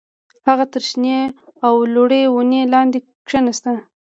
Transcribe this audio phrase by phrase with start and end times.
[0.47, 1.17] هغه تر شنې
[1.67, 3.53] او لوړې ونې لاندې کېنه